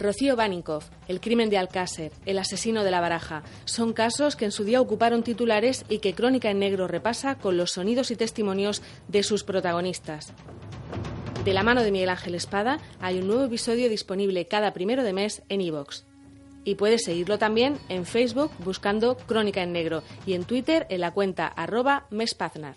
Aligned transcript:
Rocío 0.00 0.34
Baninkoff, 0.34 0.88
el 1.08 1.20
crimen 1.20 1.50
de 1.50 1.58
Alcácer, 1.58 2.10
el 2.24 2.38
asesino 2.38 2.84
de 2.84 2.90
la 2.90 3.02
baraja, 3.02 3.42
son 3.66 3.92
casos 3.92 4.34
que 4.34 4.46
en 4.46 4.50
su 4.50 4.64
día 4.64 4.80
ocuparon 4.80 5.22
titulares 5.22 5.84
y 5.90 5.98
que 5.98 6.14
Crónica 6.14 6.50
en 6.50 6.58
Negro 6.58 6.88
repasa 6.88 7.34
con 7.34 7.58
los 7.58 7.72
sonidos 7.72 8.10
y 8.10 8.16
testimonios 8.16 8.82
de 9.08 9.22
sus 9.22 9.44
protagonistas. 9.44 10.32
De 11.44 11.52
la 11.52 11.62
mano 11.62 11.82
de 11.82 11.92
Miguel 11.92 12.08
Ángel 12.08 12.34
Espada 12.34 12.80
hay 13.00 13.18
un 13.18 13.26
nuevo 13.26 13.44
episodio 13.44 13.90
disponible 13.90 14.46
cada 14.46 14.72
primero 14.72 15.04
de 15.04 15.12
mes 15.12 15.42
en 15.50 15.60
iVoox. 15.60 16.04
Y 16.64 16.76
puedes 16.76 17.04
seguirlo 17.04 17.38
también 17.38 17.76
en 17.90 18.06
Facebook 18.06 18.50
buscando 18.64 19.16
Crónica 19.16 19.62
en 19.62 19.72
Negro 19.72 20.02
y 20.26 20.32
en 20.32 20.44
Twitter 20.44 20.86
en 20.88 21.02
la 21.02 21.12
cuenta 21.12 21.46
arroba 21.46 22.06
mespaznar. 22.10 22.76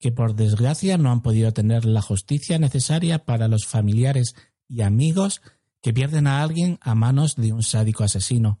que 0.00 0.10
por 0.10 0.34
desgracia 0.34 0.96
no 0.98 1.12
han 1.12 1.20
podido 1.20 1.52
tener 1.52 1.84
la 1.84 2.00
justicia 2.00 2.58
necesaria 2.58 3.24
para 3.24 3.48
los 3.48 3.66
familiares 3.66 4.34
y 4.66 4.80
amigos 4.80 5.42
que 5.82 5.92
pierden 5.92 6.26
a 6.26 6.42
alguien 6.42 6.78
a 6.80 6.94
manos 6.94 7.36
de 7.36 7.52
un 7.52 7.62
sádico 7.62 8.02
asesino. 8.02 8.60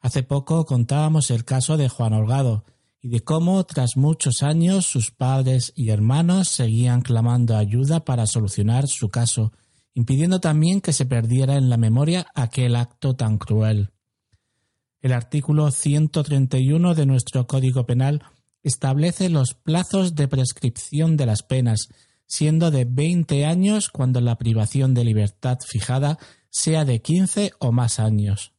Hace 0.00 0.22
poco 0.22 0.66
contábamos 0.66 1.30
el 1.30 1.44
caso 1.44 1.76
de 1.76 1.88
Juan 1.88 2.12
Holgado 2.12 2.64
y 3.00 3.08
de 3.08 3.20
cómo 3.20 3.64
tras 3.64 3.96
muchos 3.96 4.42
años 4.42 4.84
sus 4.84 5.10
padres 5.10 5.72
y 5.74 5.90
hermanos 5.90 6.48
seguían 6.48 7.00
clamando 7.00 7.56
ayuda 7.56 8.04
para 8.04 8.26
solucionar 8.26 8.88
su 8.88 9.08
caso, 9.08 9.52
impidiendo 9.94 10.40
también 10.40 10.80
que 10.80 10.92
se 10.92 11.06
perdiera 11.06 11.56
en 11.56 11.70
la 11.70 11.76
memoria 11.78 12.26
aquel 12.34 12.76
acto 12.76 13.16
tan 13.16 13.38
cruel. 13.38 13.90
El 15.00 15.12
artículo 15.12 15.70
131 15.70 16.94
de 16.94 17.06
nuestro 17.06 17.46
Código 17.46 17.86
Penal 17.86 18.22
establece 18.66 19.28
los 19.28 19.54
plazos 19.54 20.16
de 20.16 20.26
prescripción 20.26 21.16
de 21.16 21.24
las 21.24 21.44
penas, 21.44 21.88
siendo 22.26 22.72
de 22.72 22.84
20 22.84 23.46
años 23.46 23.88
cuando 23.90 24.20
la 24.20 24.38
privación 24.38 24.92
de 24.92 25.04
libertad 25.04 25.58
fijada 25.64 26.18
sea 26.50 26.84
de 26.84 27.00
15 27.00 27.52
o 27.60 27.70
más 27.70 28.00
años. 28.00 28.54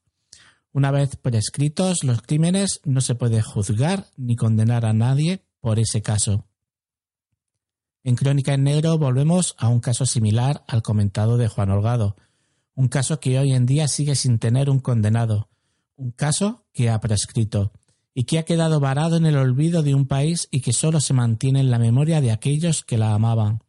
Una 0.72 0.92
vez 0.92 1.18
prescritos 1.18 2.06
los 2.06 2.22
crímenes, 2.22 2.80
no 2.86 3.02
se 3.02 3.16
puede 3.16 3.42
juzgar 3.42 4.06
ni 4.16 4.38
condenar 4.38 4.86
a 4.86 4.94
nadie 4.94 5.44
por 5.60 5.78
ese 5.78 6.02
caso. 6.02 6.46
En 8.06 8.16
Crónica 8.16 8.54
en 8.54 8.64
Negro 8.64 8.98
volvemos 8.98 9.56
a 9.58 9.68
un 9.68 9.82
caso 9.82 10.06
similar 10.06 10.64
al 10.68 10.84
comentado 10.84 11.36
de 11.36 11.50
Juan 11.50 11.70
Holgado, 11.70 12.16
un 12.76 12.88
caso 12.88 13.20
que 13.20 13.38
hoy 13.40 13.52
en 13.52 13.66
día 13.66 13.90
sigue 13.90 14.16
sin 14.16 14.40
tener 14.40 14.70
un 14.70 14.80
condenado, 14.80 15.50
un 15.98 16.12
caso 16.12 16.66
que 16.72 16.90
ha 16.90 16.98
prescrito 17.02 17.74
y 18.20 18.24
que 18.24 18.40
ha 18.40 18.46
quedado 18.46 18.80
varado 18.80 19.16
en 19.18 19.28
el 19.28 19.38
olvido 19.38 19.84
de 19.84 19.94
un 19.94 20.08
país 20.08 20.48
y 20.50 20.62
que 20.62 20.74
solo 20.74 21.02
se 21.02 21.14
mantiene 21.14 21.60
en 21.60 21.70
la 21.70 21.78
memoria 21.78 22.20
de 22.20 22.32
aquellos 22.32 22.84
que 22.84 22.98
la 22.98 23.14
amaban. 23.14 23.62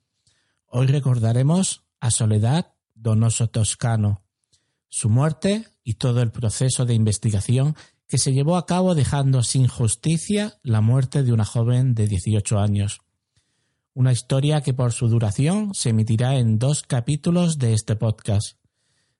Hoy 0.68 0.86
recordaremos 0.86 1.82
a 2.00 2.10
Soledad 2.10 2.72
Donoso 2.94 3.48
Toscano, 3.48 4.22
su 4.88 5.10
muerte 5.10 5.66
y 5.84 5.96
todo 5.96 6.22
el 6.22 6.30
proceso 6.30 6.86
de 6.86 6.94
investigación 6.94 7.76
que 8.06 8.16
se 8.16 8.32
llevó 8.32 8.56
a 8.56 8.64
cabo 8.64 8.94
dejando 8.94 9.42
sin 9.42 9.68
justicia 9.68 10.58
la 10.62 10.80
muerte 10.80 11.22
de 11.22 11.34
una 11.34 11.44
joven 11.44 11.94
de 11.94 12.08
18 12.08 12.58
años. 12.58 13.02
Una 13.92 14.12
historia 14.12 14.62
que 14.62 14.72
por 14.72 14.94
su 14.94 15.08
duración 15.08 15.74
se 15.74 15.90
emitirá 15.90 16.38
en 16.38 16.58
dos 16.58 16.84
capítulos 16.84 17.58
de 17.58 17.74
este 17.74 17.96
podcast. 17.96 18.56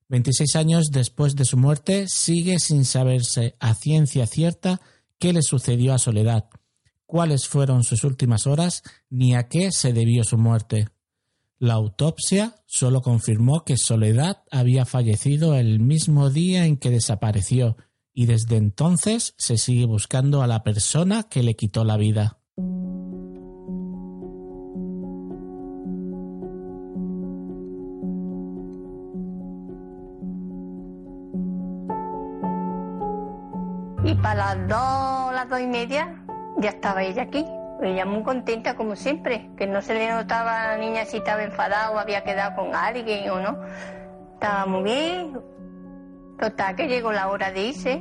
26 0.08 0.56
años 0.56 0.86
después 0.90 1.36
de 1.36 1.44
su 1.44 1.58
muerte 1.58 2.06
sigue 2.08 2.58
sin 2.58 2.86
saberse 2.86 3.56
a 3.60 3.74
ciencia 3.74 4.26
cierta 4.26 4.80
qué 5.18 5.32
le 5.32 5.42
sucedió 5.42 5.94
a 5.94 5.98
Soledad, 5.98 6.48
cuáles 7.06 7.48
fueron 7.48 7.84
sus 7.84 8.04
últimas 8.04 8.46
horas 8.46 8.82
ni 9.10 9.34
a 9.34 9.48
qué 9.48 9.70
se 9.72 9.92
debió 9.92 10.24
su 10.24 10.38
muerte. 10.38 10.88
La 11.58 11.74
autopsia 11.74 12.54
solo 12.66 13.02
confirmó 13.02 13.64
que 13.64 13.76
Soledad 13.76 14.42
había 14.50 14.84
fallecido 14.84 15.54
el 15.54 15.80
mismo 15.80 16.30
día 16.30 16.66
en 16.66 16.76
que 16.76 16.90
desapareció 16.90 17.76
y 18.12 18.26
desde 18.26 18.56
entonces 18.56 19.34
se 19.38 19.58
sigue 19.58 19.84
buscando 19.84 20.42
a 20.42 20.46
la 20.46 20.62
persona 20.62 21.24
que 21.24 21.42
le 21.42 21.56
quitó 21.56 21.84
la 21.84 21.96
vida. 21.96 22.38
Y 34.04 34.14
para 34.14 34.54
las 34.54 34.69
dos, 34.69 35.34
las 35.34 35.48
dos 35.48 35.60
y 35.60 35.66
media, 35.66 36.14
ya 36.59 36.70
estaba 36.70 37.03
ella 37.03 37.22
aquí. 37.22 37.44
Ella 37.82 38.04
muy 38.04 38.22
contenta 38.22 38.75
como 38.75 38.97
siempre, 38.97 39.50
que 39.56 39.66
no 39.66 39.82
se 39.82 39.94
le 39.94 40.10
notaba 40.10 40.62
a 40.62 40.69
la 40.69 40.78
niña 40.78 41.04
si 41.04 41.19
estaba 41.19 41.42
enfadada 41.42 41.91
o 41.91 41.98
había 41.98 42.25
quedado 42.25 42.56
con 42.56 42.75
alguien 42.75 43.31
o 43.31 43.41
no. 43.41 43.58
Estaba 44.34 44.66
muy 44.66 44.82
bien. 44.82 45.41
Total, 46.38 46.76
que 46.76 46.88
llegó 46.88 47.12
la 47.12 47.28
hora 47.28 47.50
de 47.50 47.62
irse. 47.62 48.00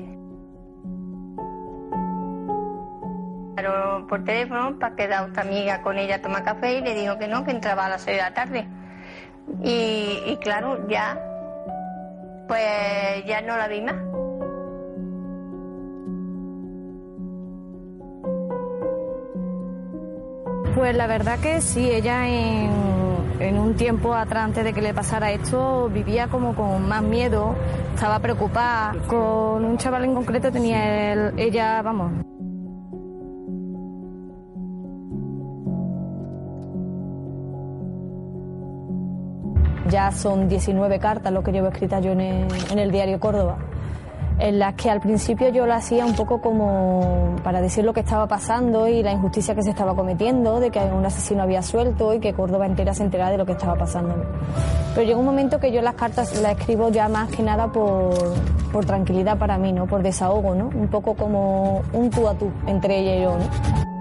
Pero 3.55 4.05
por 4.07 4.23
teléfono 4.23 4.77
para 4.77 4.95
quedar 4.95 5.29
otra 5.29 5.41
amiga 5.41 5.81
con 5.81 5.97
ella 5.97 6.15
a 6.15 6.21
tomar 6.21 6.43
café 6.43 6.77
y 6.77 6.81
le 6.81 6.93
dijo 6.93 7.17
que 7.17 7.27
no, 7.27 7.43
que 7.43 7.51
entraba 7.51 7.85
a 7.85 7.89
las 7.89 8.01
seis 8.01 8.17
de 8.17 8.23
la 8.23 8.33
tarde. 8.33 8.67
Y, 9.63 10.21
y 10.27 10.37
claro, 10.37 10.87
ya, 10.87 11.19
pues 12.47 13.25
ya 13.25 13.41
no 13.41 13.57
la 13.57 13.67
vi 13.67 13.81
más. 13.81 13.95
Pues 20.77 20.95
la 20.95 21.07
verdad 21.07 21.39
que 21.39 21.59
sí, 21.59 21.89
ella 21.89 22.27
en, 22.27 23.57
un 23.57 23.73
tiempo 23.73 24.13
atrás, 24.13 24.43
antes 24.43 24.63
de 24.63 24.73
que 24.73 24.81
le 24.83 24.93
pasara 24.93 25.31
esto, 25.31 25.89
vivía 25.89 26.27
como 26.27 26.53
con 26.53 26.87
más 26.87 27.01
miedo, 27.01 27.55
estaba 27.95 28.19
preocupada. 28.19 28.93
Con 29.07 29.65
un 29.65 29.77
chaval 29.79 30.05
en 30.05 30.13
concreto 30.13 30.51
tenía 30.51 31.13
el- 31.13 31.39
ella, 31.39 31.81
vamos, 31.81 32.11
Ya 39.89 40.11
son 40.11 40.47
19 40.47 40.99
cartas 40.99 41.33
lo 41.33 41.41
que 41.41 41.51
llevo 41.51 41.69
escritas 41.69 42.03
yo 42.03 42.11
en 42.11 42.77
el 42.77 42.91
diario 42.91 43.19
Córdoba, 43.19 43.57
en 44.39 44.59
las 44.59 44.75
que 44.75 44.89
al 44.89 44.99
principio 44.99 45.49
yo 45.49 45.65
lo 45.65 45.73
hacía 45.73 46.05
un 46.05 46.15
poco 46.15 46.41
como 46.41 47.35
para 47.43 47.61
decir 47.61 47.83
lo 47.83 47.93
que 47.93 48.01
estaba 48.01 48.27
pasando 48.27 48.87
y 48.87 49.01
la 49.01 49.11
injusticia 49.11 49.55
que 49.55 49.63
se 49.63 49.71
estaba 49.71 49.95
cometiendo, 49.95 50.59
de 50.59 50.69
que 50.69 50.79
un 50.79 51.05
asesino 51.05 51.43
había 51.43 51.61
suelto 51.61 52.13
y 52.13 52.19
que 52.19 52.33
Córdoba 52.33 52.65
entera 52.65 52.93
se 52.93 53.03
enterara 53.03 53.31
de 53.31 53.37
lo 53.37 53.45
que 53.45 53.53
estaba 53.53 53.75
pasando. 53.75 54.15
Pero 54.93 55.07
llega 55.07 55.19
un 55.19 55.25
momento 55.25 55.59
que 55.59 55.71
yo 55.71 55.81
las 55.81 55.95
cartas 55.95 56.39
las 56.41 56.57
escribo 56.57 56.89
ya 56.89 57.09
más 57.09 57.29
que 57.29 57.43
nada 57.43 57.71
por, 57.71 58.13
por 58.71 58.85
tranquilidad 58.85 59.37
para 59.37 59.57
mí, 59.57 59.73
¿no? 59.73 59.87
por 59.87 60.03
desahogo, 60.03 60.55
¿no? 60.55 60.67
un 60.67 60.87
poco 60.87 61.15
como 61.15 61.81
un 61.93 62.09
tú 62.09 62.27
a 62.27 62.35
tú 62.35 62.51
entre 62.67 62.99
ella 62.99 63.15
y 63.15 63.21
yo. 63.23 63.96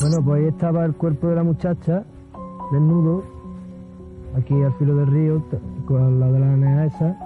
Bueno, 0.00 0.22
pues 0.24 0.42
ahí 0.42 0.48
estaba 0.48 0.84
el 0.84 0.94
cuerpo 0.94 1.26
de 1.26 1.34
la 1.34 1.42
muchacha, 1.42 2.04
desnudo, 2.70 3.24
aquí 4.36 4.54
al 4.62 4.72
filo 4.74 4.94
del 4.94 5.08
río, 5.08 5.42
con 5.86 6.20
la 6.20 6.30
de 6.30 6.38
la 6.38 6.46
nena 6.46 6.84
esa, 6.84 7.16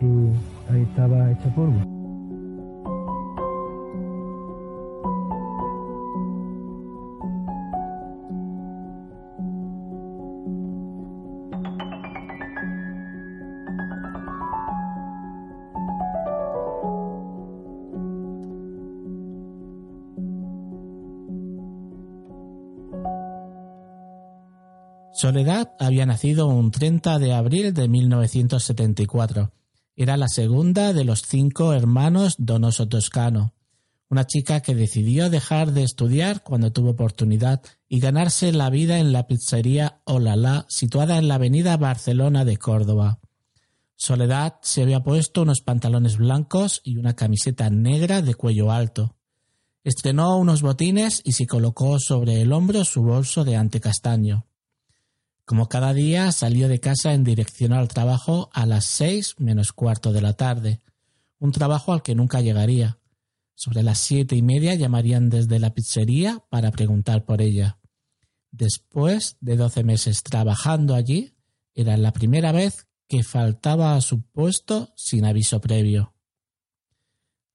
y 0.00 0.72
ahí 0.72 0.82
estaba 0.82 1.30
hecha 1.30 1.54
polvo. 1.54 1.93
Soledad 25.14 25.76
había 25.78 26.06
nacido 26.06 26.48
un 26.48 26.72
30 26.72 27.20
de 27.20 27.32
abril 27.32 27.72
de 27.72 27.86
1974. 27.86 29.52
Era 29.94 30.16
la 30.16 30.26
segunda 30.26 30.92
de 30.92 31.04
los 31.04 31.22
cinco 31.22 31.72
hermanos 31.72 32.34
Donoso 32.38 32.88
Toscano, 32.88 33.54
una 34.10 34.26
chica 34.26 34.60
que 34.60 34.74
decidió 34.74 35.30
dejar 35.30 35.70
de 35.70 35.84
estudiar 35.84 36.42
cuando 36.42 36.72
tuvo 36.72 36.90
oportunidad 36.90 37.62
y 37.88 38.00
ganarse 38.00 38.50
la 38.50 38.70
vida 38.70 38.98
en 38.98 39.12
la 39.12 39.28
pizzería 39.28 40.00
Olala, 40.04 40.66
situada 40.68 41.16
en 41.16 41.28
la 41.28 41.36
avenida 41.36 41.76
Barcelona 41.76 42.44
de 42.44 42.56
Córdoba. 42.56 43.20
Soledad 43.94 44.56
se 44.62 44.82
había 44.82 45.04
puesto 45.04 45.42
unos 45.42 45.60
pantalones 45.60 46.16
blancos 46.16 46.80
y 46.82 46.96
una 46.96 47.14
camiseta 47.14 47.70
negra 47.70 48.20
de 48.20 48.34
cuello 48.34 48.72
alto. 48.72 49.14
Estrenó 49.84 50.38
unos 50.38 50.60
botines 50.60 51.22
y 51.24 51.32
se 51.32 51.46
colocó 51.46 52.00
sobre 52.00 52.40
el 52.40 52.52
hombro 52.52 52.84
su 52.84 53.02
bolso 53.02 53.44
de 53.44 53.54
ante 53.54 53.78
castaño. 53.78 54.48
Como 55.44 55.68
cada 55.68 55.92
día 55.92 56.32
salió 56.32 56.68
de 56.68 56.80
casa 56.80 57.12
en 57.12 57.24
dirección 57.24 57.72
al 57.72 57.88
trabajo 57.88 58.50
a 58.52 58.64
las 58.64 58.86
seis 58.86 59.34
menos 59.38 59.72
cuarto 59.72 60.12
de 60.12 60.22
la 60.22 60.32
tarde, 60.32 60.80
un 61.38 61.52
trabajo 61.52 61.92
al 61.92 62.02
que 62.02 62.14
nunca 62.14 62.40
llegaría. 62.40 62.98
Sobre 63.54 63.82
las 63.82 63.98
siete 63.98 64.36
y 64.36 64.42
media 64.42 64.74
llamarían 64.74 65.28
desde 65.28 65.58
la 65.58 65.74
pizzería 65.74 66.42
para 66.48 66.70
preguntar 66.70 67.24
por 67.24 67.42
ella. 67.42 67.78
Después 68.50 69.36
de 69.40 69.56
doce 69.56 69.84
meses 69.84 70.22
trabajando 70.22 70.94
allí, 70.94 71.34
era 71.74 71.96
la 71.96 72.12
primera 72.12 72.52
vez 72.52 72.86
que 73.08 73.22
faltaba 73.22 73.96
a 73.96 74.00
su 74.00 74.22
puesto 74.22 74.92
sin 74.96 75.24
aviso 75.24 75.60
previo. 75.60 76.14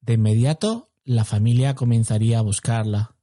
De 0.01 0.13
inmediato, 0.13 0.91
la 1.03 1.25
familia 1.25 1.73
comenzaría 1.73 2.39
a 2.39 2.43
buscarla. 2.43 3.15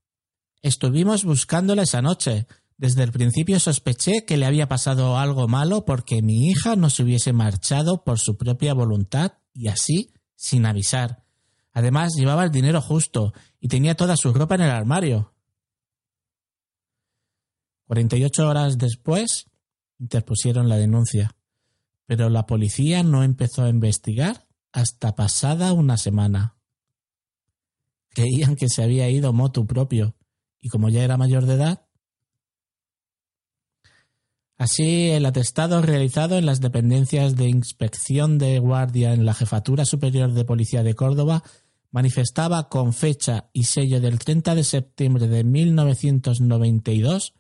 Estuvimos 0.63 1.25
buscándola 1.25 1.83
esa 1.83 2.03
noche. 2.03 2.47
Desde 2.79 3.03
el 3.03 3.13
principio 3.13 3.59
sospeché 3.59 4.27
que 4.27 4.37
le 4.37 4.45
había 4.45 4.69
pasado 4.69 5.17
algo 5.17 5.49
malo 5.49 5.87
porque 5.87 6.21
mi 6.21 6.49
hija 6.49 6.77
no 6.77 6.91
se 6.91 7.03
hubiese 7.03 7.33
marchado 7.33 8.05
por 8.05 8.19
su 8.19 8.37
propia 8.37 8.75
voluntad 8.75 9.39
y 9.55 9.69
así, 9.69 10.13
sin 10.35 10.67
avisar. 10.67 11.25
Además, 11.73 12.13
llevaba 12.17 12.45
el 12.45 12.51
dinero 12.51 12.83
justo 12.83 13.33
y 13.61 13.69
tenía 13.69 13.95
toda 13.95 14.17
su 14.17 14.33
ropa 14.33 14.57
en 14.57 14.63
el 14.63 14.71
armario. 14.71 15.35
48 17.87 18.47
horas 18.47 18.79
después, 18.79 19.47
interpusieron 19.99 20.69
la 20.69 20.77
denuncia, 20.77 21.35
pero 22.05 22.29
la 22.29 22.47
policía 22.47 23.03
no 23.03 23.23
empezó 23.23 23.63
a 23.63 23.71
investigar 23.71 24.47
hasta 24.73 25.15
pasada 25.15 25.73
una 25.73 25.97
semana. 25.97 26.57
Creían 28.11 28.57
que 28.57 28.69
se 28.69 28.83
había 28.83 29.09
ido 29.09 29.33
motu 29.33 29.67
propio 29.67 30.15
y 30.61 30.69
como 30.69 30.89
ya 30.89 31.05
era 31.05 31.17
mayor 31.17 31.47
de 31.47 31.55
edad, 31.55 31.86
Así, 34.59 35.11
el 35.11 35.27
atestado 35.27 35.83
realizado 35.83 36.39
en 36.39 36.47
las 36.47 36.61
dependencias 36.61 37.37
de 37.37 37.47
inspección 37.49 38.39
de 38.39 38.59
guardia 38.59 39.13
en 39.13 39.27
la 39.27 39.35
Jefatura 39.35 39.85
Superior 39.85 40.33
de 40.33 40.47
Policía 40.47 40.83
de 40.83 40.95
Córdoba 40.95 41.43
manifestaba 41.91 42.71
con 42.71 42.95
fecha 42.95 43.51
y 43.53 43.65
sello 43.65 44.01
del 44.01 44.19
30 44.19 44.55
de 44.55 44.65
septiembre 44.65 45.29
de 45.29 45.45
1992 45.45 47.35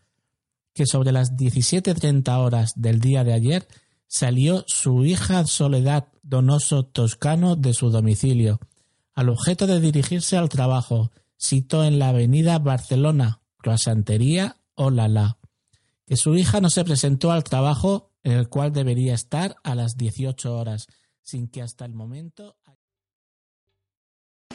que 0.75 0.85
sobre 0.85 1.11
las 1.11 1.33
17.30 1.37 2.37
horas 2.39 2.75
del 2.77 3.01
día 3.01 3.25
de 3.25 3.33
ayer 3.33 3.67
salió 4.07 4.65
su 4.67 5.07
hija 5.07 5.47
Soledad 5.47 6.09
Donoso 6.23 6.85
Toscano 6.85 7.57
de 7.57 7.73
su 7.73 7.91
domicilio, 7.91 8.61
al 9.15 9.31
objeto 9.31 9.67
de 9.67 9.81
dirigirse 9.81 10.37
al 10.37 10.51
trabajo, 10.51 11.11
sito 11.39 11.83
en 11.83 11.99
la 11.99 12.11
avenida 12.11 12.59
Barcelona, 12.59 13.41
Croasantería 13.57 14.57
Olala 14.75 15.36
que 16.07 16.17
su 16.17 16.37
hija 16.37 16.61
no 16.61 16.71
se 16.71 16.85
presentó 16.85 17.33
al 17.33 17.45
trabajo 17.45 18.13
en 18.23 18.33
el 18.33 18.49
cual 18.49 18.73
debería 18.73 19.15
estar 19.15 19.57
a 19.63 19.75
las 19.75 19.97
18 19.97 20.57
horas, 20.57 20.87
sin 21.23 21.49
que 21.49 21.63
hasta 21.63 21.85
el 21.85 21.95
momento... 21.95 22.57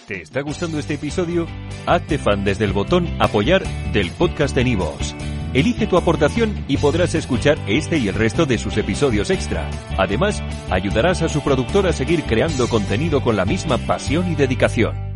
¿Te 0.08 0.22
está 0.22 0.42
gustando 0.42 0.80
este 0.80 0.96
episodio? 0.96 1.46
Hazte 1.86 2.18
fan 2.18 2.44
desde 2.44 2.66
el 2.66 2.74
botón 2.74 3.08
Apoyar 3.22 3.64
del 3.94 4.12
podcast 4.12 4.56
de 4.56 4.64
Nivos. 4.64 5.16
Elige 5.54 5.86
tu 5.86 5.98
aportación 5.98 6.66
y 6.68 6.78
podrás 6.78 7.14
escuchar 7.14 7.58
este 7.68 7.98
y 7.98 8.08
el 8.08 8.16
resto 8.16 8.46
de 8.46 8.58
sus 8.58 8.78
episodios 8.78 9.30
extra. 9.30 9.70
Además, 9.98 10.42
ayudarás 10.70 11.22
a 11.22 11.30
su 11.30 11.42
productor 11.42 11.88
a 11.88 11.94
seguir 11.94 12.24
creando 12.24 12.68
contenido 12.68 13.22
con 13.22 13.36
la 13.36 13.46
misma 13.46 13.78
pasión 13.78 14.32
y 14.32 14.36
dedicación. 14.36 15.11